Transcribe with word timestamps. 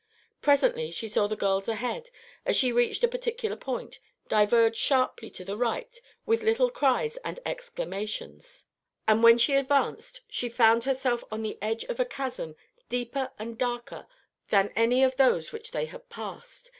Presently 0.41 0.89
she 0.89 1.07
saw 1.07 1.27
the 1.27 1.35
girls 1.35 1.69
ahead, 1.69 2.09
as 2.43 2.59
they 2.59 2.71
reached 2.71 3.03
a 3.03 3.07
particular 3.07 3.55
point, 3.55 3.99
diverge 4.29 4.75
sharply 4.75 5.29
to 5.29 5.45
the 5.45 5.55
right 5.55 5.95
with 6.25 6.41
little 6.41 6.71
cries 6.71 7.17
and 7.17 7.39
exclamations; 7.45 8.65
and 9.07 9.21
when 9.21 9.37
she 9.37 9.53
advanced, 9.53 10.21
she 10.27 10.49
found 10.49 10.85
herself 10.85 11.23
on 11.31 11.43
the 11.43 11.59
edge 11.61 11.83
of 11.83 11.99
a 11.99 12.05
chasm 12.05 12.55
deeper 12.89 13.29
and 13.37 13.59
darker 13.59 14.07
than 14.49 14.71
any 14.75 15.03
of 15.03 15.17
those 15.17 15.51
which 15.51 15.69
they 15.69 15.85
had 15.85 16.09
passed. 16.09 16.69